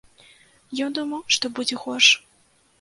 [0.85, 2.13] Ён думаў, што будзе горш.